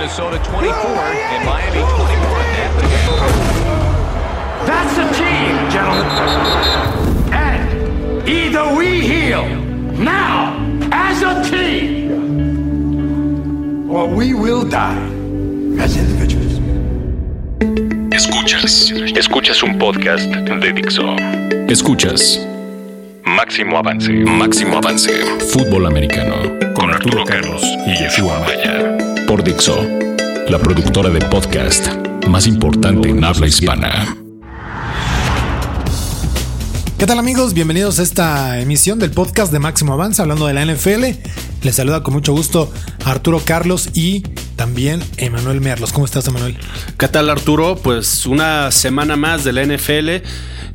[0.00, 1.84] Minnesota 24 and Miami 21.
[4.64, 6.06] That's the team, gentlemen.
[7.34, 9.44] And either we heal
[9.98, 10.56] now
[10.90, 12.08] as a team,
[13.90, 14.96] or we will die
[15.78, 16.58] as individuals.
[18.10, 18.90] Escuchas.
[19.14, 21.14] Escuchas un podcast de Dixo.
[21.68, 22.40] Escuchas.
[23.26, 24.10] Máximo avance.
[24.10, 25.12] Máximo avance.
[25.52, 26.36] Fútbol americano.
[26.72, 28.99] Con Arturo Carlos y Yeshua Maya.
[29.30, 29.86] Por Dixo.
[30.48, 31.86] La productora de podcast
[32.26, 34.16] más importante en habla hispana.
[36.98, 37.54] ¿Qué tal amigos?
[37.54, 41.04] Bienvenidos a esta emisión del podcast de Máximo Avance hablando de la NFL.
[41.62, 42.72] Les saluda con mucho gusto
[43.04, 44.24] Arturo Carlos y
[44.60, 45.90] también Emanuel Merlos.
[45.90, 46.54] ¿Cómo estás, Emanuel?
[46.98, 47.76] ¿Qué tal, Arturo?
[47.76, 50.22] Pues una semana más de la NFL.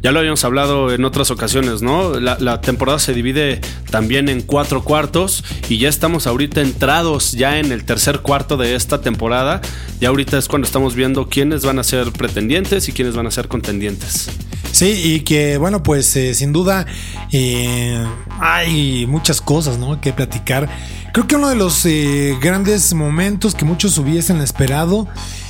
[0.02, 2.20] Ya lo habíamos hablado en otras ocasiones, ¿no?
[2.20, 3.61] La, la, temporada se divide
[3.91, 8.73] también en cuatro cuartos y ya estamos ahorita entrados ya en el tercer cuarto de
[8.73, 9.61] esta temporada.
[10.02, 13.31] Ya ahorita es cuando estamos viendo quiénes van a ser pretendientes y quiénes van a
[13.31, 14.31] ser contendientes.
[14.71, 16.85] Sí, y que bueno, pues eh, sin duda
[17.31, 18.03] eh,
[18.39, 19.99] hay muchas cosas ¿no?
[20.02, 20.69] que platicar.
[21.13, 25.07] Creo que uno de los eh, grandes momentos que muchos hubiesen esperado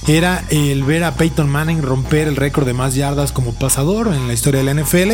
[0.07, 4.27] era el ver a Peyton Manning romper el récord de más yardas como pasador en
[4.27, 5.13] la historia de la NFL.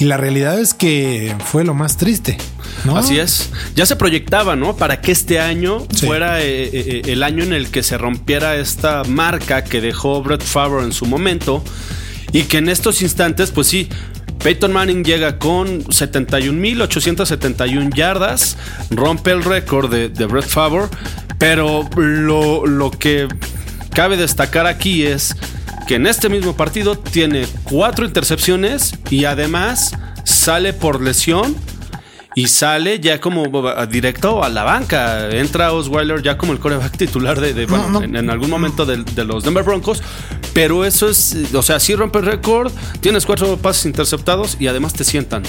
[0.00, 2.38] Y la realidad es que fue lo más triste.
[2.84, 2.96] ¿no?
[2.96, 3.50] Así es.
[3.74, 4.76] Ya se proyectaba, ¿no?
[4.76, 6.06] Para que este año sí.
[6.06, 10.42] fuera eh, eh, el año en el que se rompiera esta marca que dejó Brett
[10.42, 11.64] Favre en su momento.
[12.32, 13.88] Y que en estos instantes, pues sí,
[14.42, 18.56] Peyton Manning llega con 71.871 yardas,
[18.90, 20.86] rompe el récord de, Brett Favre,
[21.38, 23.28] pero lo, lo que
[23.94, 25.36] cabe destacar aquí es
[25.86, 29.92] que en este mismo partido tiene cuatro intercepciones y además
[30.24, 31.56] sale por lesión
[32.34, 33.44] y sale ya como
[33.90, 35.30] directo a la banca.
[35.30, 38.02] Entra Osweiler ya como el coreback titular de, de no, bueno, no.
[38.02, 40.02] En, en, algún momento de, de, los Denver Broncos.
[40.52, 44.92] Pero eso es, o sea, sí rompe el récord, tienes cuatro pases interceptados y además
[44.92, 45.42] te sientan.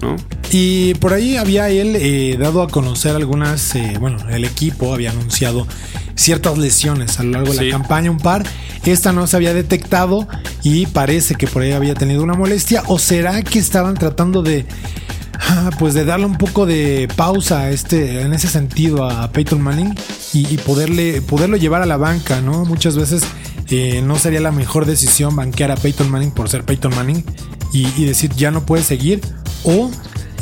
[0.00, 0.16] ¿no?
[0.50, 5.10] Y por ahí había él eh, dado a conocer algunas, eh, bueno, el equipo había
[5.10, 5.66] anunciado
[6.14, 7.64] ciertas lesiones a lo largo de sí.
[7.66, 8.44] la campaña, un par.
[8.84, 10.26] Esta no se había detectado
[10.62, 12.82] y parece que por ahí había tenido una molestia.
[12.86, 14.66] ¿O será que estaban tratando de
[15.78, 19.94] pues de darle un poco de pausa a este, en ese sentido a Peyton Manning
[20.32, 22.64] y, poderle, poderlo llevar a la banca, ¿no?
[22.64, 23.22] Muchas veces
[23.70, 27.24] eh, no sería la mejor decisión banquear a Peyton Manning por ser Peyton Manning
[27.72, 29.20] y, y decir ya no puede seguir
[29.64, 29.90] o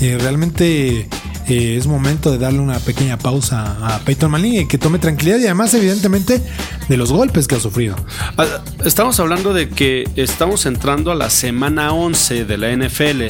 [0.00, 1.08] eh, realmente
[1.48, 5.38] eh, es momento de darle una pequeña pausa a Peyton Manning y que tome tranquilidad
[5.38, 6.42] y además evidentemente
[6.88, 7.96] de los golpes que ha sufrido.
[8.36, 8.46] Ah,
[8.84, 13.22] estamos hablando de que estamos entrando a la semana 11 de la NFL.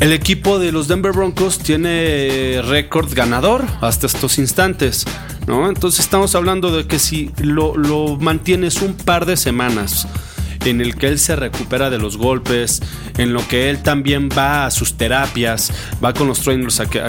[0.00, 5.04] El equipo de los Denver Broncos tiene récord ganador hasta estos instantes,
[5.46, 5.68] ¿no?
[5.68, 10.08] Entonces estamos hablando de que si lo, lo, mantienes un par de semanas
[10.64, 12.80] en el que él se recupera de los golpes,
[13.18, 15.72] en lo que él también va a sus terapias,
[16.02, 17.00] va con los trainers a que,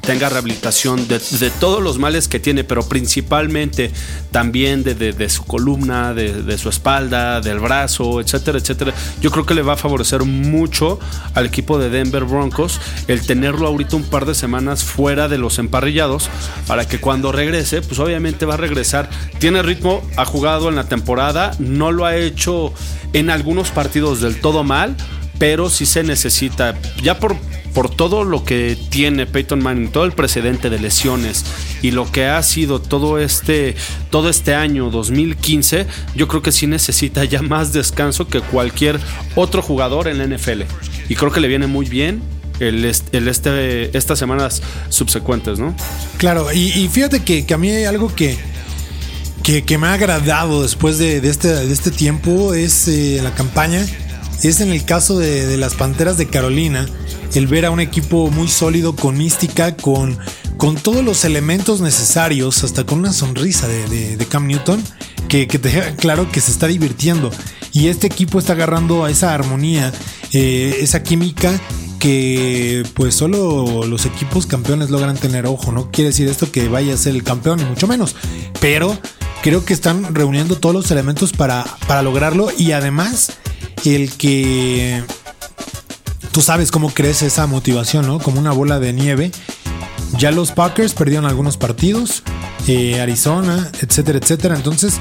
[0.00, 1.20] tenga rehabilitación de,
[1.60, 3.90] todos los males que tiene, pero principalmente
[4.30, 8.92] también de su columna, de, su espalda, del brazo, etcétera, etcétera.
[9.20, 10.98] Yo creo que le va a favorecer mucho
[11.34, 15.58] al equipo de Denver Broncos el tenerlo ahorita un par de semanas fuera de los
[15.58, 16.28] emparrillados
[16.66, 19.08] para que cuando regrese, pues obviamente va a regresar.
[19.38, 22.72] Tiene ritmo, ha jugado en la temporada, no lo ha hecho
[23.12, 24.96] en algunos partidos del todo mal,
[25.38, 27.36] pero sí se necesita, ya por,
[27.72, 31.44] por todo lo que tiene Peyton Manning, todo el precedente de lesiones
[31.82, 33.74] y lo que ha sido todo este,
[34.10, 39.00] todo este año 2015, yo creo que sí necesita ya más descanso que cualquier
[39.34, 40.62] otro jugador en la NFL.
[41.08, 42.22] Y creo que le viene muy bien
[42.60, 45.74] el, este, estas semanas subsecuentes, ¿no?
[46.18, 48.38] Claro, y, y fíjate que, que, a mí hay algo que,
[49.42, 53.34] que, que me ha agradado después de, de, este, de este tiempo, es eh, la
[53.34, 53.84] campaña
[54.42, 56.86] es en el caso de, de, las Panteras de Carolina,
[57.34, 60.18] el ver a un equipo muy sólido, con mística, con,
[60.56, 64.82] con todos los elementos necesarios, hasta con una sonrisa de, Cam Newton,
[65.28, 67.30] que, que, te deja claro que se está divirtiendo.
[67.72, 69.92] Y este equipo está agarrando a esa armonía,
[70.32, 71.60] eh, esa química
[71.98, 75.70] que pues solo los equipos campeones logran tener ojo.
[75.70, 78.16] No quiere decir esto que vaya a ser el campeón, ni mucho menos.
[78.58, 78.98] Pero
[79.42, 83.32] creo que están reuniendo todos los elementos para, para lograrlo y además
[83.84, 85.02] el que
[86.32, 88.18] tú sabes cómo crece esa motivación, ¿no?
[88.18, 89.30] Como una bola de nieve.
[90.18, 92.22] Ya los Packers perdieron algunos partidos,
[92.66, 94.56] eh, Arizona, etcétera, etcétera.
[94.56, 94.94] Entonces,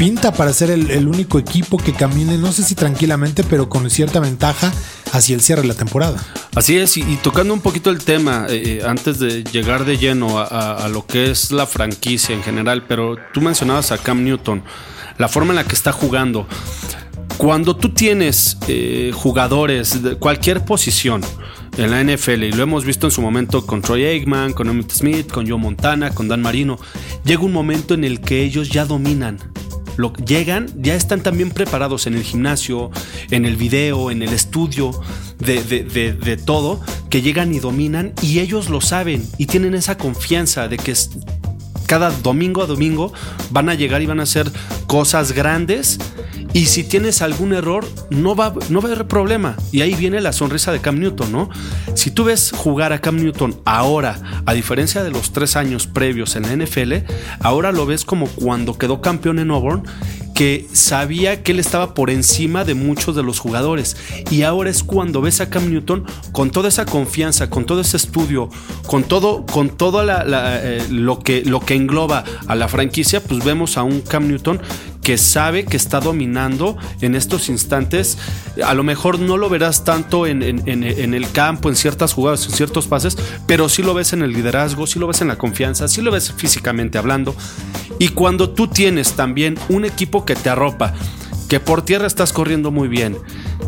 [0.00, 4.18] pinta para ser el, único equipo que camine, no sé si tranquilamente, pero con cierta
[4.18, 4.72] ventaja
[5.12, 6.16] hacia el cierre de la temporada.
[6.54, 10.38] Así es, y, tocando un poquito el tema, eh, eh, antes de llegar de lleno
[10.38, 14.62] a, lo que es la franquicia en general, pero tú mencionabas a Cam Newton,
[15.18, 16.46] la forma en la que está jugando.
[17.36, 21.20] Cuando tú tienes eh, jugadores de cualquier posición
[21.76, 24.92] en la NFL, y lo hemos visto en su momento con Troy Aikman, con Emmitt
[24.92, 26.78] Smith, con Joe Montana, con Dan Marino,
[27.22, 29.36] llega un momento en el que ellos ya dominan
[30.24, 32.90] llegan, ya están también preparados en el gimnasio,
[33.30, 34.92] en el video, en el estudio
[35.38, 40.68] de, de, todo, que llegan y dominan y ellos lo saben y tienen esa confianza
[40.68, 40.94] de que
[41.90, 43.12] cada domingo a domingo
[43.50, 44.48] van a llegar y van a hacer
[44.86, 45.98] cosas grandes
[46.52, 49.56] y si tienes algún error, no va, no va a haber problema.
[49.72, 51.50] Y ahí viene la sonrisa de Cam Newton, ¿no?
[51.94, 56.36] Si tú ves jugar a Cam Newton ahora, a diferencia de los tres años previos
[56.36, 56.92] en la NFL,
[57.40, 59.82] ahora lo ves como cuando quedó campeón en Auburn
[60.40, 63.98] que sabía que él estaba por encima de muchos de los jugadores.
[64.30, 67.98] Y ahora es cuando ves a Cam Newton con toda esa confianza, con todo ese
[67.98, 68.48] estudio,
[68.86, 73.76] con todo, con todo eh, lo, que, lo que engloba a la franquicia, pues vemos
[73.76, 74.62] a un Cam Newton
[75.02, 78.18] que sabe que está dominando en estos instantes.
[78.64, 82.86] A lo mejor no lo verás tanto en, el campo, en ciertas jugadas, en ciertos
[82.86, 83.16] pases,
[83.46, 86.10] pero sí lo ves en el liderazgo, sí lo ves en la confianza, sí lo
[86.10, 87.34] ves físicamente hablando.
[87.98, 90.94] Y cuando tú tienes también un equipo que te arropa,
[91.50, 93.18] que por tierra estás corriendo muy bien.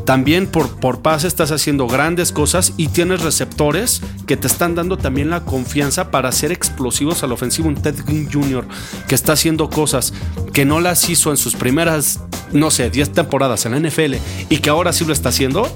[0.07, 4.97] También por, por paz estás haciendo grandes cosas y tienes receptores que te están dando
[4.97, 7.67] también la confianza para ser explosivos al ofensivo.
[7.67, 8.65] Un Ted Green Jr.
[9.09, 10.15] que está haciendo cosas
[10.53, 12.21] que no las hizo en sus primeras,
[12.53, 14.15] no sé, 10 temporadas en la NFL
[14.49, 15.69] y que ahora sí lo está haciendo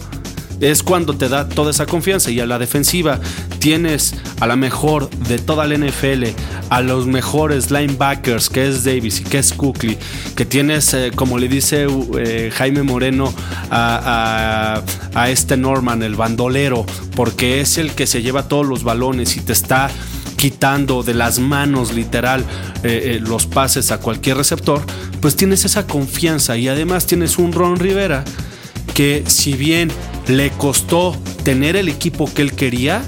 [0.61, 2.31] es cuando te da toda esa confianza.
[2.31, 3.21] Y a la defensiva
[3.59, 6.25] tienes a la mejor de toda la NFL,
[6.71, 9.99] a los mejores linebackers que es Davis y que es Cookley,
[10.35, 11.87] que tienes, eh, como le dice
[12.19, 13.33] eh, Jaime Moreno
[13.71, 14.83] a,
[15.29, 19.53] este Norman, el bandolero, porque es el que se lleva todos los balones y te
[19.53, 19.91] está
[20.37, 22.45] quitando de las manos literal
[22.83, 24.83] eh, los pases a cualquier receptor,
[25.21, 26.57] pues tienes esa confianza.
[26.57, 28.25] Y además tienes un Ron Rivera
[28.95, 29.91] que si bien
[30.29, 33.03] le costó tener el equipo que él quería,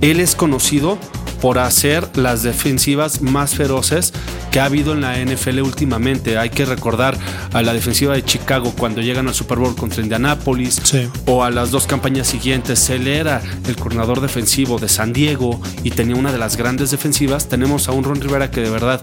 [0.00, 0.98] él es conocido
[1.40, 4.14] por hacer las defensivas más feroces
[4.50, 6.38] que ha habido en la NFL últimamente.
[6.38, 7.18] Hay que recordar
[7.52, 10.80] a la defensiva de Chicago cuando llegan al Super Bowl contra Indianapolis
[11.26, 12.88] o a las dos campañas siguientes.
[12.88, 17.46] Él era el coordinador defensivo de San Diego y tenía una de las grandes defensivas.
[17.46, 19.02] Tenemos a un Ron Rivera que de verdad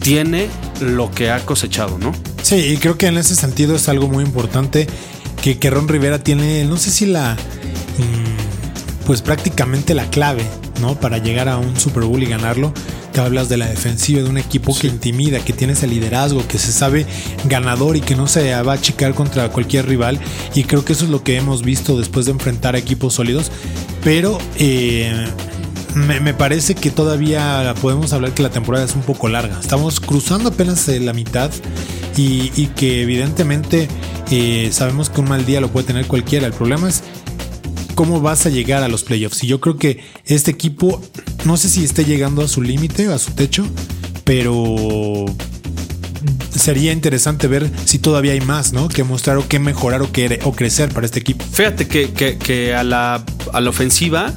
[0.00, 0.48] tiene
[0.80, 2.12] lo que ha cosechado, ¿no?
[2.42, 4.88] Sí, y creo que en ese sentido es algo muy importante
[5.52, 10.44] que, Ron Rivera tiene, no sé si la, mm, pues prácticamente la clave,
[10.80, 10.98] ¿no?
[10.98, 12.72] Para llegar a un Super Bowl y ganarlo.
[13.12, 16.58] Te hablas de la defensiva de un equipo que intimida, que tiene ese liderazgo, que
[16.58, 17.06] se sabe
[17.44, 20.18] ganador y que no se va a achicar contra cualquier rival.
[20.54, 23.52] Y creo que eso es lo que hemos visto después de enfrentar a equipos sólidos.
[24.02, 25.26] Pero eh,
[25.94, 29.60] me, parece que todavía podemos hablar que la temporada es un poco larga.
[29.60, 31.52] Estamos cruzando apenas la mitad
[32.16, 33.88] y, y que evidentemente
[34.72, 36.46] sabemos que un mal día lo puede tener cualquiera.
[36.46, 37.02] El problema es
[37.94, 39.42] cómo vas a llegar a los playoffs.
[39.44, 41.00] Y yo creo que este equipo,
[41.44, 43.66] no sé si esté llegando a su límite, a su techo,
[44.24, 45.26] pero
[46.50, 48.88] sería interesante ver si todavía hay más, ¿no?
[48.88, 51.44] Que mostrar o que mejorar o, que, o crecer para este equipo.
[51.44, 54.32] Fíjate que, que, a, la, a la ofensiva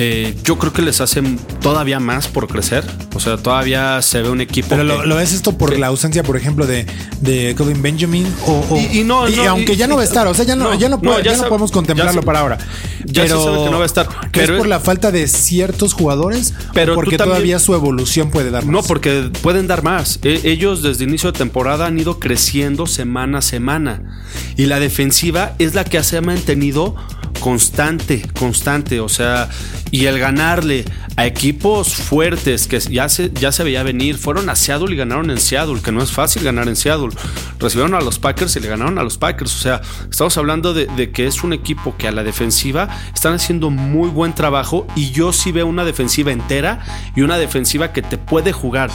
[0.00, 2.84] eh, yo creo que les hacen todavía más por crecer.
[3.16, 4.68] O sea, todavía se ve un equipo.
[4.68, 6.86] Pero lo, lo, es esto por la ausencia, por ejemplo, de,
[7.20, 8.24] de Colin Benjamin.
[8.46, 10.88] O, y, no, y aunque ya no va a estar, o sea, ya no, ya
[10.88, 12.58] no, podemos contemplarlo para ahora.
[13.06, 14.08] Ya pero, se sabe que no va a estar.
[14.30, 16.54] Pero es por la falta de ciertos jugadores.
[16.74, 18.72] Pero porque todavía su evolución puede dar más.
[18.72, 20.20] No, porque pueden dar más.
[20.22, 24.22] E, ellos desde inicio de temporada han ido creciendo semana a semana.
[24.56, 26.94] Y la defensiva es la que se ha mantenido
[27.40, 29.00] constante, constante.
[29.00, 29.48] O sea,
[29.90, 30.84] y el ganarle
[31.16, 35.30] a equipos fuertes que ya se, ya se veía venir, fueron a Seattle y ganaron
[35.30, 37.10] en Seattle, que no es fácil ganar en Seattle.
[37.58, 39.54] Recibieron a los Packers y le ganaron a los Packers.
[39.56, 39.80] O sea,
[40.10, 44.34] estamos hablando de, que es un equipo que a la defensiva están haciendo muy buen
[44.34, 46.84] trabajo y yo sí veo una defensiva entera
[47.16, 48.90] y una defensiva que te puede jugar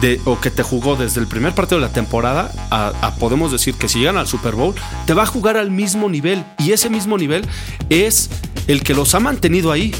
[0.00, 3.74] de, o que te jugó desde el primer partido de la temporada a podemos decir
[3.74, 4.74] que si llegan al Super Bowl,
[5.06, 7.46] te va a jugar al mismo nivel y ese mismo nivel
[7.88, 8.30] es
[8.66, 9.94] el que los ha mantenido ahí.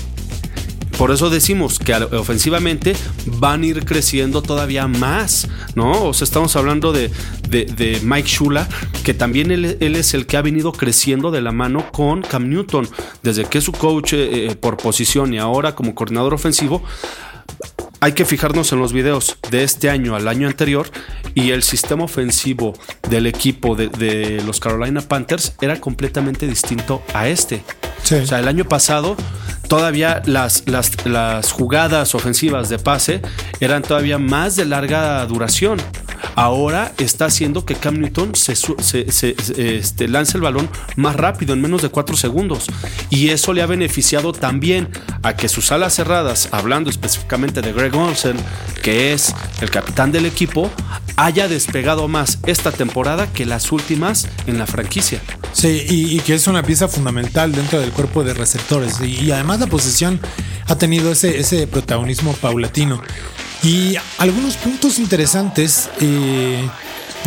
[0.99, 2.95] Por eso decimos que ofensivamente
[3.27, 6.05] van a ir creciendo todavía más, ¿no?
[6.05, 7.11] O sea, estamos hablando de,
[8.03, 8.69] Mike Shula,
[9.05, 12.89] que también él, es el que ha venido creciendo de la mano con Cam Newton,
[13.23, 16.83] desde que es su coach eh, eh, por posición y ahora como coordinador ofensivo
[18.03, 20.91] hay que fijarnos en los videos de este año al año anterior
[21.37, 22.75] y el sistema ofensivo
[23.09, 27.63] del equipo de, los Carolina Panthers era completamente distinto a este.
[28.03, 28.17] Sí.
[28.17, 29.17] O sea, el año pasado
[29.77, 33.23] todavía las, las, jugadas ofensivas de pase
[33.59, 35.81] eran todavía más de larga duración.
[36.35, 41.55] Ahora está haciendo que Cam Newton se- se- se- este, lance el balón más rápido,
[41.55, 42.67] en menos de 4 segundos.
[43.09, 44.89] Y eso le ha beneficiado también
[45.23, 48.37] a que sus alas cerradas, hablando específicamente de Greg Olsen,
[48.83, 50.71] que es el capitán del equipo,
[51.25, 55.21] haya despegado más esta temporada que las últimas en la franquicia.
[55.53, 59.01] Sí, y, que es una pieza fundamental dentro del cuerpo de receptores.
[59.01, 60.21] Y, y además la posición
[60.67, 63.03] ha tenido ese, ese protagonismo paulatino.
[63.63, 65.91] Y algunos puntos interesantes.
[66.01, 66.69] eh,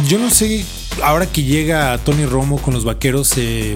[0.08, 0.66] yo no sé,
[1.04, 3.76] ahora que llega Tony Romo con los vaqueros eh,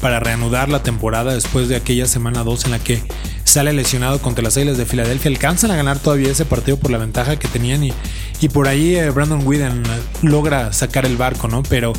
[0.00, 3.02] para reanudar la temporada después de aquella semana 2 en la que
[3.44, 6.98] sale lesionado contra las Águilas de Filadelfia, alcanzan a ganar todavía ese partido por la
[6.98, 7.92] ventaja que tenían y,
[8.40, 9.88] y por ahí eh, Brandon Whedon eh,
[10.22, 11.62] logra sacar el barco, ¿no?
[11.62, 11.92] Pero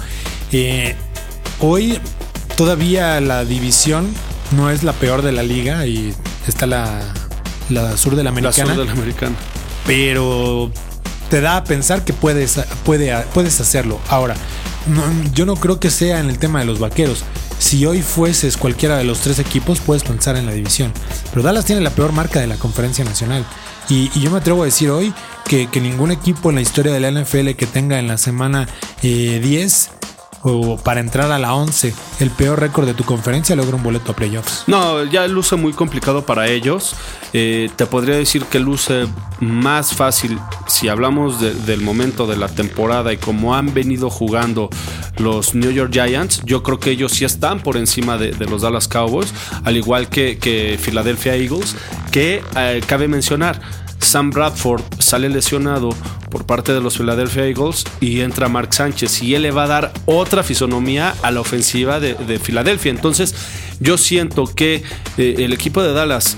[0.51, 0.96] eh,
[1.62, 2.00] Hoy
[2.55, 4.08] todavía la división
[4.55, 6.13] no es la peor de la liga y
[6.48, 7.01] está la,
[7.69, 9.36] la sur de la La americana, sur del americano.
[9.86, 10.72] pero
[11.29, 14.00] te da a pensar que puedes, puede, puedes hacerlo.
[14.10, 14.36] Ahora,
[14.88, 15.03] no-
[15.34, 17.24] yo no creo que sea en el tema de los vaqueros.
[17.60, 20.93] Si hoy fueses cualquiera de los tres equipos, puedes pensar en la división.
[21.31, 23.46] Pero Dallas tiene la peor marca de la conferencia nacional.
[23.89, 25.13] Y, y yo me atrevo a decir hoy
[25.50, 28.68] que, ningún equipo en la historia de la NFL que tenga en la semana
[29.01, 29.89] eh, 10
[30.41, 34.12] o para entrar a la 11 el peor récord de tu conferencia logra un boleto
[34.13, 34.63] a playoffs.
[34.68, 36.96] No, ya luce muy complicado para ellos.
[37.34, 39.06] Eh, te podría decir que luce
[39.41, 44.70] más fácil si hablamos de- del momento de la temporada y cómo han venido jugando
[45.18, 46.41] los New York Giants.
[46.46, 49.34] Yo creo que ellos sí están por encima de, los Dallas Cowboys,
[49.65, 51.75] al igual que, que Philadelphia Eagles,
[52.12, 53.60] que eh, cabe mencionar.
[54.00, 55.89] Sam Bradford sale lesionado
[56.29, 59.68] por parte de los Philadelphia Eagles y entra Mark Sánchez y él le va a
[59.68, 62.91] dar otra fisonomía a la ofensiva de, de Filadelfia.
[62.91, 63.36] Entonces
[63.79, 64.84] yo siento que
[65.18, 66.38] eh, el equipo de Dallas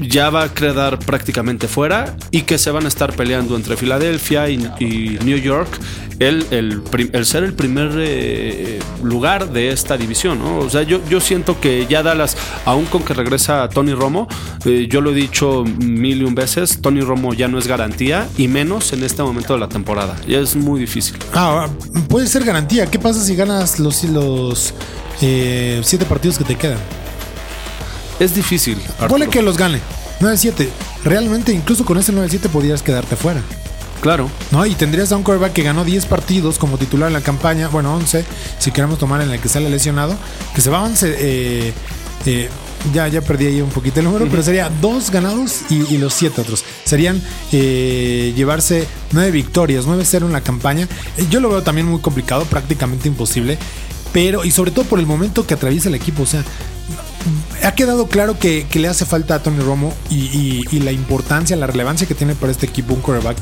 [0.00, 4.48] ya va a quedar prácticamente fuera y que se van a estar peleando entre Filadelfia
[4.48, 4.58] y,
[5.24, 5.68] New York
[6.18, 10.38] el, el ser el primer eh, lugar de esta división.
[10.38, 10.58] ¿no?
[10.58, 14.28] O sea, yo, yo siento que ya Dallas, aún con que regresa Tony Romo,
[14.64, 18.28] eh, yo lo he dicho mil y un veces, Tony Romo ya no es garantía
[18.36, 20.16] y menos en este momento de la temporada.
[20.26, 21.16] Ya es muy difícil.
[21.32, 21.68] Ah,
[22.08, 22.86] puede ser garantía.
[22.86, 24.74] ¿Qué pasa si ganas los, los
[25.20, 26.78] eh, siete partidos que te quedan?
[28.20, 28.78] Es difícil.
[29.08, 29.80] Ponle que los gane.
[30.20, 30.68] 9-7.
[31.04, 33.42] Realmente, incluso con ese 9-7 podrías quedarte fuera.
[34.00, 34.30] Claro.
[34.50, 34.64] ¿No?
[34.66, 37.68] Y tendrías a un quarterback que ganó 10 partidos como titular en la campaña.
[37.68, 38.24] Bueno, 11,
[38.58, 40.16] si queremos tomar en el que sale lesionado.
[40.54, 41.16] Que se va a 11.
[41.18, 41.72] eh,
[42.26, 42.48] eh,
[42.92, 46.12] ya, ya perdí ahí un poquito el número, pero sería dos ganados y, y los
[46.12, 46.64] siete otros.
[46.84, 50.86] Serían eh, llevarse nueve victorias, 9-0 en la campaña.
[51.16, 53.56] Eh, Yo lo veo también muy complicado, prácticamente imposible.
[54.12, 56.24] Pero, y sobre todo por el momento que atraviesa el equipo.
[56.24, 56.44] O sea,
[57.66, 60.92] ha quedado claro que, que le hace falta a Tony Romo y, y- y la
[60.92, 63.38] importancia, la relevancia que tiene para este equipo un quarterback.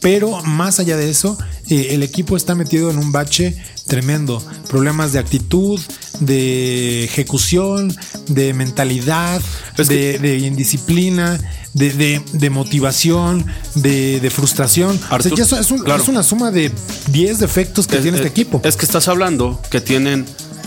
[0.00, 3.56] Pero más allá de eso, eh, el equipo está metido en un bache
[3.86, 4.42] tremendo.
[4.68, 5.80] Problemas de actitud,
[6.20, 7.94] de ejecución,
[8.28, 9.40] de mentalidad,
[9.78, 11.38] Es de, de indisciplina,
[11.72, 14.96] de, de- de motivación, de, de frustración.
[14.96, 16.02] O sea, Artur, ya es, es un- claro.
[16.02, 16.70] es una suma de
[17.10, 18.60] 10 defectos que Es- tiene este es- equipo.
[18.64, 20.24] Es que estás hablando que tienen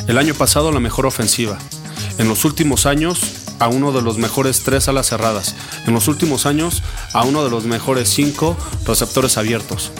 [0.07, 1.59] el año pasado la mejor ofensiva.
[2.17, 3.19] En los últimos años
[3.59, 5.55] a uno de los mejores tres alas cerradas.
[5.85, 6.81] En los últimos años
[7.13, 9.91] a uno de los mejores cinco receptores abiertos.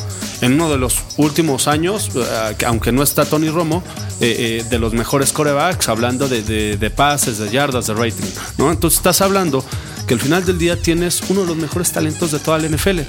[0.41, 3.83] En uno de los últimos años, eh, que aunque no está Tony Romo,
[4.21, 8.23] eh, eh, de los mejores corebacks, hablando de, de- de pases, de yardas, de rating.
[8.57, 9.63] Entonces estás hablando
[10.07, 13.01] que al final del día tienes uno de los mejores talentos de toda la NFL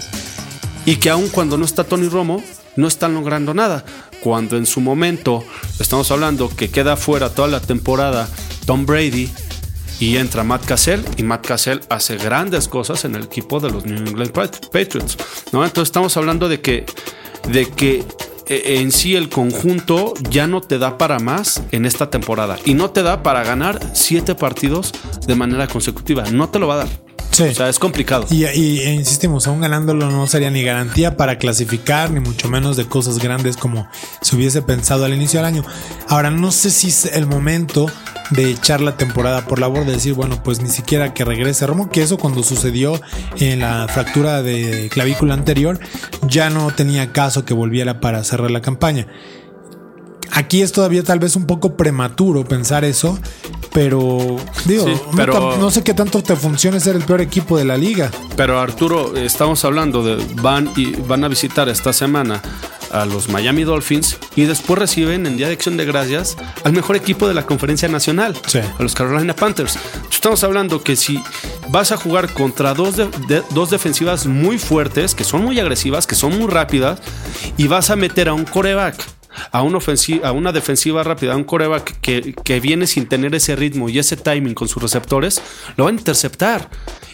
[0.86, 2.42] y que aun cuando no está Tony Romo,
[2.76, 3.84] no están logrando nada.
[4.20, 5.44] Cuando en su momento
[5.78, 8.28] estamos hablando que queda fuera toda la temporada
[8.70, 9.28] Tom Brady
[9.98, 13.84] y entra Matt Cassell y Matt Cassell hace grandes cosas en el equipo de los
[13.84, 15.16] New England Pat- Patriots.
[15.50, 15.64] ¿no?
[15.64, 16.86] Entonces estamos hablando de que,
[17.48, 18.04] de que
[18.46, 22.74] eh, en sí el conjunto ya no te da para más en esta temporada y
[22.74, 24.92] no te da para ganar siete partidos
[25.26, 26.22] de manera consecutiva.
[26.30, 26.88] No te lo va a dar.
[27.32, 27.42] Sí.
[27.44, 28.26] O sea, es complicado.
[28.30, 32.76] Y, y- e insistimos, aún ganándolo no sería ni garantía para clasificar, ni mucho menos
[32.76, 33.88] de cosas grandes como
[34.22, 35.64] se hubiese pensado al inicio del año.
[36.08, 37.86] Ahora, no sé si es el momento
[38.30, 41.66] de echar la temporada por la borda, de decir, bueno, pues ni siquiera que regrese
[41.66, 43.00] Romo, que eso cuando sucedió
[43.38, 45.78] en la fractura de clavícula anterior,
[46.28, 49.06] ya no tenía caso que volviera para cerrar la campaña.
[50.32, 53.18] Aquí es todavía tal vez un poco prematuro pensar eso,
[53.72, 57.64] pero digo, Sí, pero- no sé qué tanto te funcione ser el peor equipo de
[57.64, 58.10] la liga.
[58.36, 62.40] Pero Arturo, estamos hablando de van y van a visitar esta semana
[62.90, 66.96] a los Miami Dolphins y después reciben en Día de Acción de Gracias al mejor
[66.96, 68.36] equipo de la Conferencia Nacional,
[68.78, 69.78] a los Carolina Panthers.
[70.10, 71.22] Estamos hablando que si
[71.68, 72.96] vas a jugar contra dos,
[73.50, 77.00] dos defensivas muy fuertes, que son muy agresivas, que son muy rápidas,
[77.56, 79.19] y vas a meter a un coreback
[79.52, 83.56] a ofensiva, a una defensiva rápida, a un coreback que, que viene sin tener ese
[83.56, 85.42] ritmo y ese timing con sus receptores,
[85.76, 86.68] lo van a interceptar.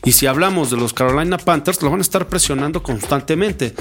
[0.05, 3.75] Y si hablamos de los Carolina Panthers, lo van a estar presionando constantemente.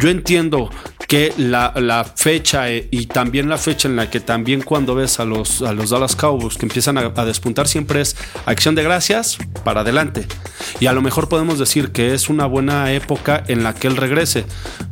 [0.00, 0.70] Yo entiendo
[1.06, 1.72] que la,
[2.16, 5.72] fecha eh, y también la fecha en la que también cuando ves a los, a
[5.72, 8.16] los Dallas Cowboys que empiezan a despuntar siempre es
[8.46, 10.26] acción de gracias para adelante.
[10.80, 13.96] Y a lo mejor podemos decir que es una buena época en la que él
[13.96, 14.44] regrese.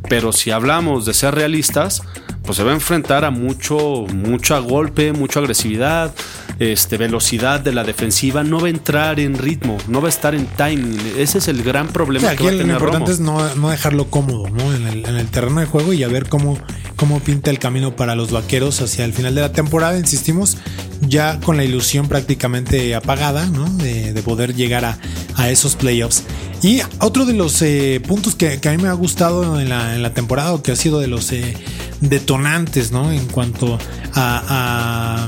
[0.09, 2.01] Pero si hablamos de ser realistas,
[2.47, 6.13] pues se va a enfrentar a mucho, mucho golpe, mucha agresividad,
[6.59, 10.33] este, velocidad de la defensiva, no va a entrar en ritmo, no va a estar
[10.33, 10.97] en timing.
[11.17, 12.33] Ese es el gran problema.
[12.37, 14.73] que va a tener lo importante es no, dejarlo cómodo ¿no?
[14.73, 16.57] En, el, terreno de juego y a ver cómo,
[16.95, 19.97] cómo pinta el camino para los vaqueros hacia el final de la temporada.
[19.97, 20.57] Insistimos,
[21.01, 23.65] ya con la ilusión prácticamente apagada ¿no?
[23.65, 26.23] de, poder llegar a, esos playoffs.
[26.63, 30.01] Y otro de los eh, puntos que, a mí me ha gustado en la, en
[30.01, 31.55] la temporada, o que ha sido de los eh,
[32.01, 33.11] detonantes, ¿no?
[33.11, 33.77] En cuanto
[34.13, 35.27] a,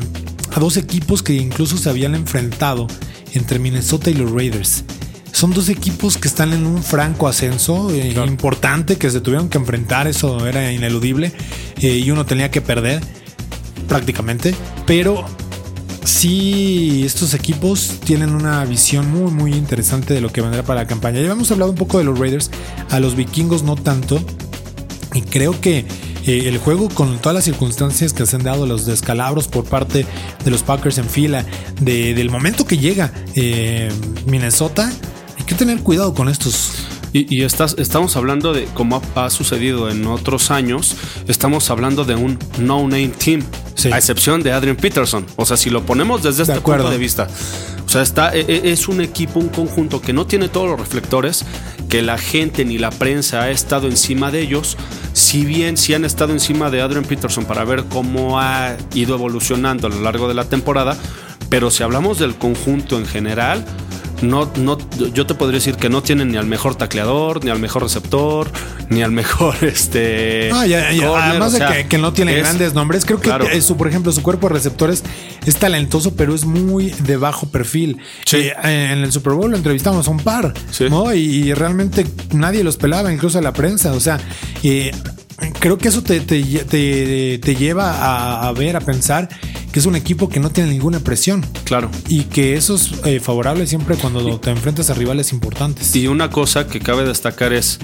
[0.56, 2.88] a, dos equipos que incluso se habían enfrentado
[3.34, 4.84] entre Minnesota y los Raiders.
[5.32, 9.58] Son dos equipos que están en un franco ascenso eh, importante, que se tuvieron que
[9.58, 11.32] enfrentar, eso era ineludible,
[11.82, 13.02] eh, y uno tenía que perder
[13.88, 14.54] prácticamente,
[14.86, 15.24] pero
[16.04, 20.88] sí, estos equipos tienen una visión muy, muy interesante de lo que vendrá para la
[20.88, 21.22] campaña.
[21.22, 22.52] Ya hemos hablado un poco de los Raiders,
[22.90, 24.22] a los vikingos no tanto,
[25.14, 25.86] y creo que
[26.30, 30.06] eh, el juego con todas las circunstancias que se han dado, los descalabros por parte
[30.46, 31.44] de los Packers en fila,
[31.82, 33.90] del momento que llega eh,
[34.28, 34.94] Minnesota,
[35.40, 36.86] hay que tener cuidado con estos.
[37.14, 40.96] Y, estamos hablando de, como ha, sucedido en otros años,
[41.28, 43.44] estamos hablando de un no-name team,
[43.92, 45.26] a excepción de Adrian Peterson.
[45.36, 47.28] O sea, si lo ponemos desde este punto de vista,
[47.88, 50.80] o sea, está, e, e, es un equipo, un conjunto que no tiene todos los
[50.80, 51.44] reflectores,
[51.90, 54.78] que la gente ni la prensa ha estado encima de ellos,
[55.14, 59.88] si bien sí han estado encima de Adrian Peterson para ver cómo ha ido evolucionando
[59.88, 60.96] a lo largo de la temporada,
[61.50, 63.66] pero si hablamos del conjunto en general,
[64.22, 64.78] no, no,
[65.14, 68.52] yo te podría decir que no tienen ni al mejor tacleador, ni al mejor receptor,
[68.90, 70.52] ni al mejor este.
[70.52, 74.56] además de que, no tiene grandes nombres, creo que su, por ejemplo, su cuerpo de
[74.56, 75.04] receptores
[75.46, 77.98] es talentoso, pero es muy de bajo perfil.
[78.32, 80.54] Eh, en el Super Bowl lo entrevistamos a un par,
[80.90, 81.14] ¿no?
[81.14, 83.94] Y, realmente nadie los pelaba, incluso la prensa.
[83.94, 84.20] O sea,
[84.64, 84.92] eh,
[85.60, 89.30] creo que eso te, te, lleva a, ver, a pensar
[89.72, 91.46] que es un equipo que no tiene ninguna presión.
[91.64, 91.90] Claro.
[92.08, 95.96] Y que eso es eh, favorable siempre cuando te enfrentas a rivales importantes.
[95.96, 97.80] Y una cosa que cabe destacar es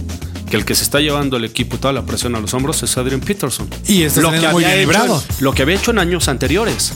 [0.50, 2.98] que el que se está llevando el equipo toda la presión a los hombros es
[2.98, 3.68] Adrian Peterson.
[3.88, 6.94] Y este lo que, había hecho, lo que había hecho en años anteriores.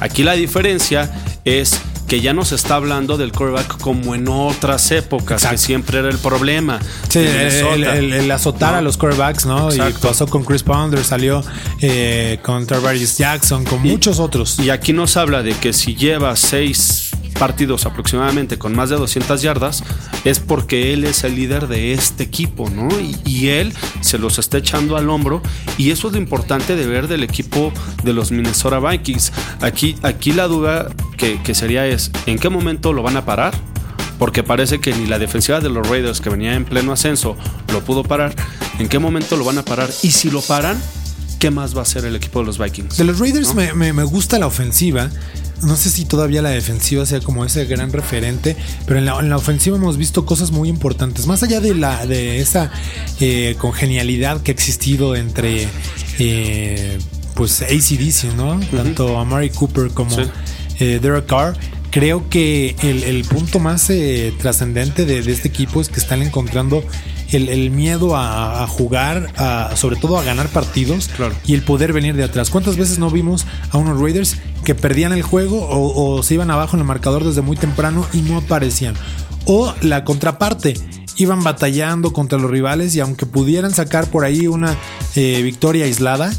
[0.00, 1.12] Aquí la diferencia
[1.44, 1.80] es
[2.12, 6.10] que ya no se está hablando del quarterback como en otras épocas, que siempre era
[6.10, 6.78] el problema.
[7.08, 9.74] Sí, el, azotar a los quarterbacks, ¿no?
[9.74, 11.42] Y pasó con Chris Ponder, salió
[11.80, 14.58] eh, con Tarvarius Jackson, con muchos otros.
[14.58, 17.01] Y aquí nos habla de que si lleva seis
[17.42, 19.82] partidos aproximadamente con más de 200 yardas,
[20.24, 22.88] es porque él es el líder de este equipo, ¿no?
[23.26, 25.42] Y, él se los está echando al hombro
[25.76, 27.72] y eso es lo importante de ver del equipo
[28.04, 29.32] de los Minnesota Vikings.
[29.60, 33.52] Aquí, aquí la duda que, que sería es, ¿en qué momento lo van a parar?
[34.20, 37.36] porque parece que ni la defensiva de los Raiders, que venía en pleno ascenso,
[37.72, 38.36] lo pudo parar.
[38.78, 39.90] ¿En qué momento lo van a parar?
[40.02, 40.80] Y si lo paran,
[41.40, 42.98] ¿qué más va a hacer el equipo de los Vikings?
[42.98, 45.10] De los Raiders me, me, me, gusta la ofensiva.
[45.62, 49.76] No sé si todavía la defensiva sea como ese gran referente, pero en la, ofensiva
[49.76, 51.26] hemos visto cosas muy importantes.
[51.26, 52.70] Más allá de, la, de esa
[53.20, 55.68] eh, congenialidad que ha existido entre
[56.18, 56.98] eh,
[57.34, 58.60] pues ACDC, ¿no?
[58.76, 60.16] Tanto Amari Cooper como
[60.78, 61.56] eh, Derek Carr.
[61.90, 66.82] Creo que el, punto más eh, trascendente de, de, este equipo es que están encontrando
[67.36, 69.32] el, miedo a, jugar,
[69.76, 71.10] sobre todo a ganar partidos
[71.46, 72.50] y el poder venir de atrás.
[72.50, 76.76] ¿Cuántas veces no vimos a unos Raiders que perdían el juego o, se iban abajo
[76.76, 78.94] en el marcador desde muy temprano y no aparecían?
[79.44, 80.74] O la contraparte,
[81.16, 84.76] iban batallando contra los rivales y aunque pudieran sacar por ahí una
[85.16, 86.32] eh, victoria aislada,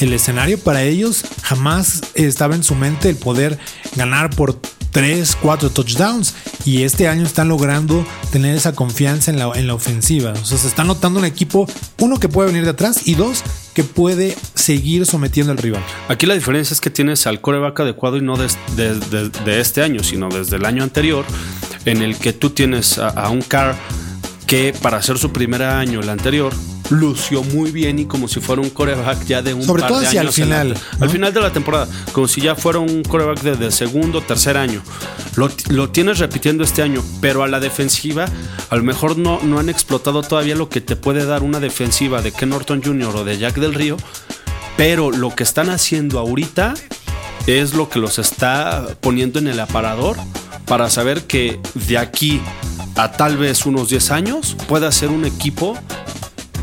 [0.00, 3.58] el escenario para ellos jamás estaba en su mente el poder
[3.96, 4.58] ganar por
[4.92, 6.34] 3, 4 touchdowns.
[6.64, 10.32] Y este año están logrando tener esa confianza en la, en la ofensiva.
[10.32, 11.66] O sea, se está notando un equipo,
[11.98, 13.42] uno que puede venir de atrás y dos,
[13.74, 15.82] que puede seguir sometiendo al rival.
[16.08, 20.02] Aquí la diferencia es que tienes al coreback adecuado y no de, de, este año,
[20.02, 21.24] sino desde el año anterior,
[21.84, 23.76] en el que tú tienes a, un car
[24.46, 26.52] que para hacer su primer año, el anterior,
[26.90, 30.00] lució muy bien y como si fuera un coreback ya de un Sobre par todo
[30.00, 32.54] de hacia el años en la- final, al final de la temporada, como si ya
[32.56, 34.82] fuera un coreback de, de segundo, tercer año.
[35.36, 38.26] Lo, lo tienes repitiendo este año, pero a la defensiva,
[38.68, 42.20] a lo mejor no, no han explotado todavía lo que te puede dar una defensiva
[42.22, 43.16] de Ken Norton Jr.
[43.16, 43.96] o de Jack del Río,
[44.76, 46.74] pero lo que están haciendo ahorita
[47.46, 50.16] es lo que los está poniendo en el aparador
[50.66, 52.40] para saber que de aquí
[52.96, 55.76] a tal vez unos 10 años pueda ser un equipo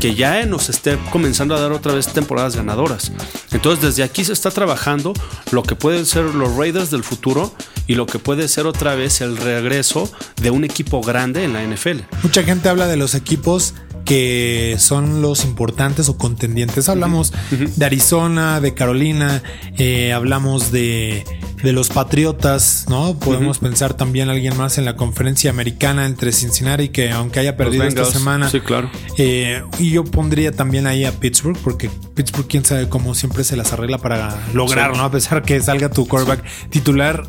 [0.00, 3.12] que ya nos esté comenzando a dar otra vez temporadas ganadoras.
[3.52, 5.12] Entonces desde aquí se está trabajando
[5.50, 7.52] lo que pueden ser los Raiders del futuro
[7.86, 11.64] y lo que puede ser otra vez el regreso de un equipo grande en la
[11.64, 12.00] NFL.
[12.22, 16.88] Mucha gente habla de los equipos que son los importantes o contendientes.
[16.88, 19.42] Hablamos de Arizona, de Carolina,
[19.76, 21.24] eh, hablamos de,
[21.62, 23.18] de los Patriotas, ¿no?
[23.18, 27.84] Podemos pensar también alguien más en la conferencia americana entre Cincinnati, que aunque haya perdido
[27.84, 28.48] esta semana.
[28.50, 28.90] sí, claro.
[29.16, 33.56] eh, y yo pondría también ahí a Pittsburgh, porque Pittsburgh, quién sabe cómo siempre se
[33.56, 34.98] las arregla para lograr, Sí.
[34.98, 35.04] ¿no?
[35.04, 37.26] A pesar que salga tu quarterback titular,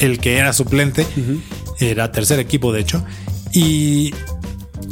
[0.00, 1.06] el que era suplente,
[1.78, 3.04] era tercer equipo, de hecho.
[3.52, 4.14] Y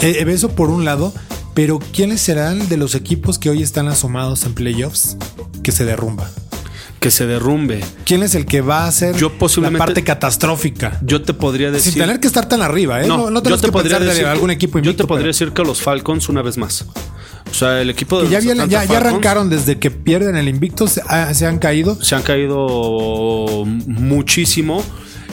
[0.01, 1.13] eh, eso por un lado,
[1.55, 5.17] pero ¿quiénes serán de los equipos que hoy están asomados en playoffs
[5.63, 6.31] que se derrumba?
[7.01, 7.81] Que se derrumbe.
[8.05, 10.99] ¿Quién es el que va a ser Yo posiblemente- la parte catastrófica?
[11.03, 11.95] Yo te podría decir...
[11.95, 13.07] Sin tener que estar tan arriba, ¿eh?
[13.09, 15.23] No, no yo te que podría de decir que- algún equipo Yo te invicto, podría
[15.25, 16.85] pero- decir que los Falcons una vez más.
[17.51, 20.37] O sea, el equipo de que ya, los ya, ya Falcons arrancaron desde que pierden
[20.37, 24.85] el invicto, se, ah, se han caído Se han caído muchísimo.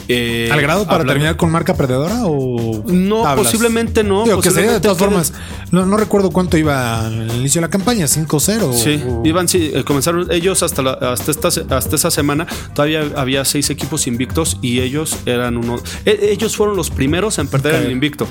[0.08, 4.50] Eh, al grado para hablando- terminar con marca perdedora o No, posiblemente no, Digo, que
[4.50, 5.32] sería de todas formas.
[5.70, 8.72] No, no recuerdo cuánto iba al inicio de la campaña, 5-0.
[8.72, 12.46] Sí, o- iban, sí, eh, comenzaron ellos hasta, la- hasta, esta, hasta esa semana.
[12.74, 15.80] Todavía había seis equipos invictos y ellos eran uno.
[16.04, 18.26] e- ellos fueron los primeros en perder el invicto.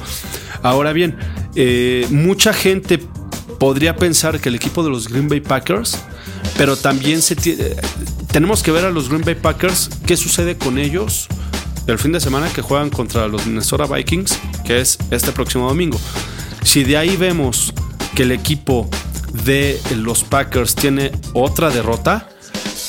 [0.63, 1.15] Ahora bien,
[1.55, 2.99] eh, mucha gente
[3.59, 5.97] podría pensar que el equipo de los Green Bay Packers,
[6.57, 7.75] pero también se tie- eh,
[8.31, 11.27] tenemos que ver a los Green Bay Packers qué sucede con ellos
[11.87, 15.99] el fin de semana que juegan contra los Minnesota Vikings, que es este próximo domingo.
[16.63, 17.73] Si de ahí vemos
[18.13, 18.89] que el equipo
[19.45, 22.29] de los Packers tiene otra derrota,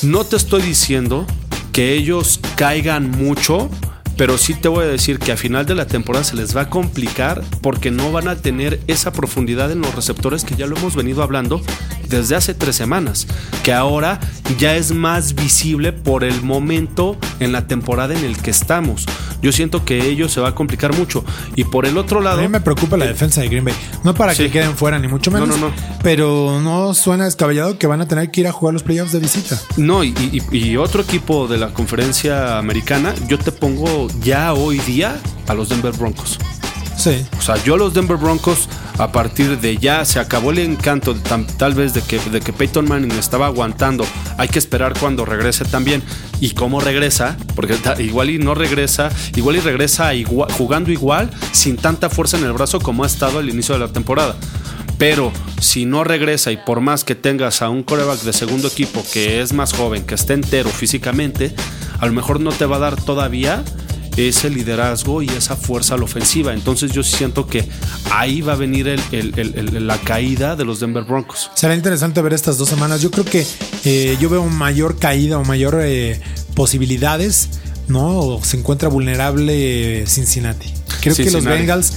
[0.01, 1.25] no te estoy diciendo
[1.71, 3.69] que ellos caigan mucho,
[4.17, 6.61] pero sí te voy a decir que a final de la temporada se les va
[6.61, 10.75] a complicar porque no van a tener esa profundidad en los receptores que ya lo
[10.77, 11.61] hemos venido hablando
[12.09, 13.27] desde hace tres semanas,
[13.63, 14.19] que ahora
[14.57, 19.05] ya es más visible por el momento en la temporada en el que estamos.
[19.41, 21.23] Yo siento que ello se va a complicar mucho.
[21.55, 22.41] Y por el otro A lado...
[22.41, 23.73] mí me preocupa la defensa de Green Bay.
[24.03, 24.43] No para Sí.
[24.43, 25.47] que queden fuera, ni mucho menos.
[25.47, 25.73] No, no, no.
[26.03, 29.19] Pero no suena descabellado que van a tener que ir a jugar los playoffs de
[29.19, 29.57] visita.
[29.77, 30.09] No, y,
[30.51, 35.17] y- y otro equipo de la conferencia americana, yo te pongo ya hoy día
[35.47, 36.37] a los Denver Broncos.
[37.37, 41.45] O sea, yo los Denver Broncos, a partir de ya se acabó el encanto tam-
[41.57, 44.05] tal vez de que, de que Peyton Manning estaba aguantando.
[44.37, 46.03] Hay que esperar cuando regrese también.
[46.41, 51.75] Y cómo regresa, porque igual y no regresa, igual y regresa igua- jugando igual, sin
[51.77, 54.35] tanta fuerza en el brazo como ha estado al inicio de la temporada.
[54.97, 55.31] Pero
[55.61, 59.41] si no regresa y por más que tengas a un coreback de segundo equipo que
[59.41, 61.53] es más joven, que esté entero físicamente,
[61.99, 63.63] a lo mejor no te va a dar todavía
[64.17, 66.53] ese liderazgo y esa fuerza a la ofensiva.
[66.53, 67.67] Entonces yo siento que
[68.11, 71.49] ahí va a venir el- el- el- el- la caída de los Denver Broncos.
[71.55, 73.01] Será interesante ver estas dos semanas.
[73.01, 73.45] Yo creo que
[73.85, 76.19] eh, yo veo mayor caída o mayor eh,
[76.55, 77.49] posibilidades,
[77.87, 78.19] ¿no?
[78.19, 80.69] O se encuentra vulnerable Cincinnati.
[81.01, 81.43] Creo que los.
[81.45, 81.93] Bengals.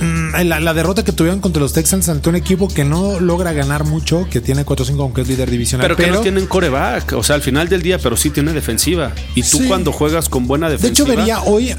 [0.00, 3.52] Mm, La, la derrota que tuvieron contra los Texans ante un equipo que no logra
[3.52, 5.84] ganar mucho, que tiene 4-5 aunque es líder divisional.
[5.86, 9.12] Pero que no tienen coreback, o sea, al final del día, pero sí tiene defensiva.
[9.34, 9.64] Y tú Sí.
[9.68, 11.08] cuando juegas con buena De defensiva...
[11.08, 11.74] hecho, vería hoy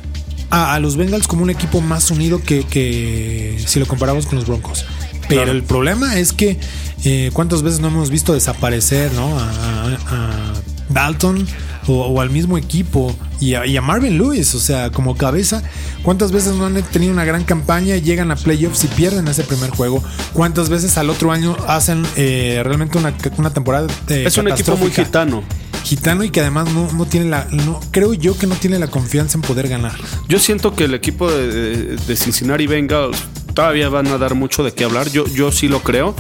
[0.52, 4.38] a, a los Bengals como un equipo más unido que, que si lo comparamos con
[4.38, 4.86] los Broncos.
[5.28, 5.52] Pero Claro.
[5.52, 6.58] el problema es que
[7.06, 9.40] eh, cuántas veces no hemos visto desaparecer ¿no?
[9.40, 10.54] a, a- a
[10.90, 11.46] Dalton
[11.90, 15.64] o, o al mismo equipo y a, y a Marvin Lewis, o sea, como cabeza.
[16.04, 19.44] ¿Cuántas veces no han tenido una gran campaña y llegan a playoffs y pierden ese
[19.44, 20.04] primer juego?
[20.34, 24.76] ¿Cuántas veces al otro año hacen eh, realmente una, una temporada eh, Es un equipo
[24.78, 25.44] muy gitano.
[25.84, 28.88] gitano y que además no, no tiene la, no, creo yo que no tiene la
[28.88, 29.94] confianza en poder ganar.
[30.28, 33.18] Yo siento que el equipo de, de- Cincinnati Bengals
[33.54, 35.10] todavía van a dar mucho de qué hablar.
[35.10, 36.16] Yo, yo sí lo creo.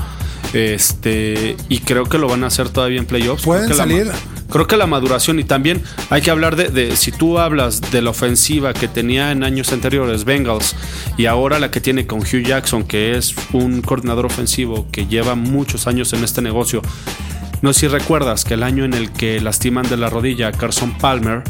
[0.54, 3.44] Este, y creo que lo van a hacer todavía en playoffs.
[3.44, 4.12] Pueden salir.
[4.50, 8.10] Creo que la maduración y también hay que hablar de, si tú hablas de la
[8.10, 10.76] ofensiva que tenía en años anteriores Bengals
[11.18, 15.36] y ahora la que tiene con Hugh Jackson, que es un coordinador ofensivo que lleva
[15.36, 16.82] muchos años en este negocio.
[17.62, 20.52] No sé si recuerdas que el año en el que lastiman de la rodilla a
[20.54, 21.44] Carson Palmer,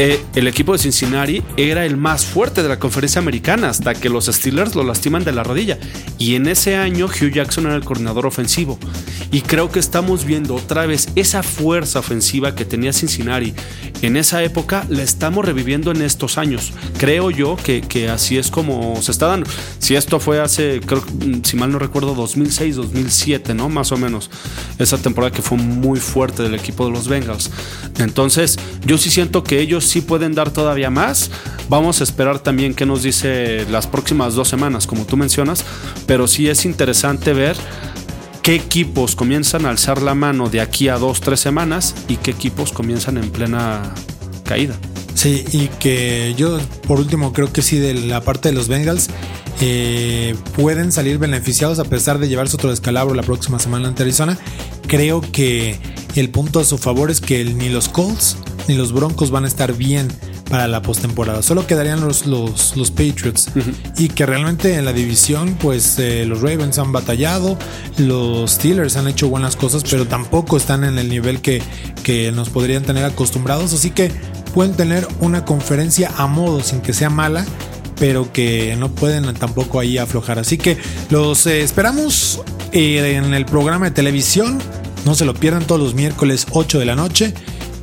[0.00, 4.08] eh, el equipo de Cincinnati era el más fuerte de la conferencia americana hasta que
[4.08, 5.76] los Steelers lo lastiman de la rodilla.
[6.18, 8.78] Y en ese año Hugh Jackson era el coordinador ofensivo.
[9.32, 13.54] Y creo que estamos viendo otra vez esa fuerza ofensiva que tenía Cincinnati
[14.00, 16.72] en esa época, la estamos reviviendo en estos años.
[16.98, 19.50] Creo yo que, que así es como se está dando.
[19.80, 21.02] Si esto fue hace, creo,
[21.42, 23.68] si mal no recuerdo, 2006, 2007, ¿no?
[23.68, 24.30] Más o menos.
[24.78, 27.50] Esa temporada que fue muy fuerte del equipo de los Bengals.
[27.98, 31.30] Entonces, yo sí siento que ellos sí pueden dar todavía más.
[31.68, 35.64] Vamos a esperar también qué nos dice las próximas dos semanas, como tú mencionas,
[36.06, 37.56] pero sí es interesante ver
[38.42, 42.30] qué equipos comienzan a alzar la mano de aquí a dos, tres semanas y qué
[42.30, 43.94] equipos comienzan en plena
[44.44, 44.74] caída.
[45.14, 49.08] Sí, y que yo por último creo que sí de la parte de los Bengals
[49.60, 54.38] eh, pueden salir beneficiados a pesar de llevarse otro descalabro la próxima semana ante Arizona.
[54.86, 55.76] Creo que
[56.14, 58.36] el punto a su favor es que ni los Colts
[58.68, 60.08] ni los Broncos van a estar bien
[60.48, 61.42] para la postemporada.
[61.42, 63.48] Solo quedarían los, los, los Patriots.
[63.96, 67.58] Y que realmente en la división, pues eh, los Ravens han batallado,
[67.96, 71.62] los Steelers han hecho buenas cosas, pero tampoco están en el nivel que,
[72.02, 73.72] que nos podrían tener acostumbrados.
[73.72, 74.10] Así que
[74.54, 77.44] pueden tener una conferencia a modo sin que sea mala
[77.98, 80.38] pero que no pueden tampoco ahí aflojar.
[80.38, 80.78] Así que
[81.10, 84.60] los eh, esperamos eh, en el programa de televisión.
[85.04, 87.34] No se lo pierdan todos los miércoles 8 de la noche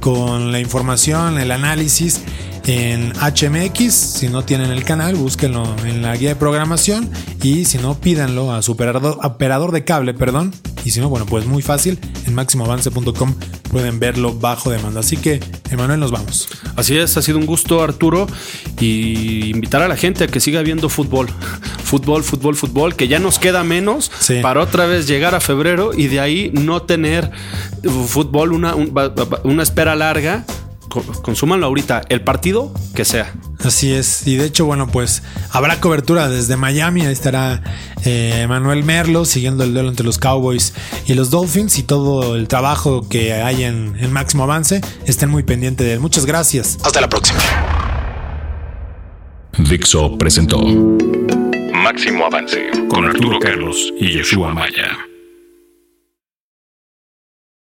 [0.06, 2.22] con la información, el análisis
[2.68, 3.92] en HMX.
[3.92, 7.10] Si no tienen el canal, búsquenlo en la guía de programación
[7.42, 10.54] y si no, pídanlo a su operador, operador de cable, perdón.
[10.86, 13.34] Y si no, bueno, pues muy fácil, en máximoavance.com
[13.72, 15.00] pueden verlo bajo demanda.
[15.02, 15.40] Así que,
[15.72, 16.48] Emanuel, nos vamos.
[16.76, 18.28] Así es, ha sido un gusto, Arturo,
[18.80, 21.28] y invitar a la gente a que siga viendo fútbol.
[21.86, 24.40] Fútbol, fútbol, fútbol, que ya nos queda menos Sí.
[24.42, 27.30] para otra vez llegar a febrero y de ahí no tener
[28.08, 28.92] fútbol, una, un-
[29.44, 30.46] una espera larga.
[30.96, 33.34] Co- Consúmanlo ahorita, el partido que sea.
[33.64, 37.02] Así es, y de hecho, bueno, pues habrá cobertura desde Miami.
[37.06, 37.62] Ahí estará
[38.06, 40.74] eh, Manuel Merlo siguiendo el duelo entre los Cowboys
[41.06, 44.80] y los Dolphins y todo el trabajo que hay en, en máximo avance.
[45.06, 46.00] Estén muy pendientes de él.
[46.00, 46.78] Muchas gracias.
[46.84, 47.40] Hasta la próxima.
[49.58, 50.60] Dixo presentó
[51.74, 54.98] Máximo Avance con Arturo Carlos y Yeshua Maya.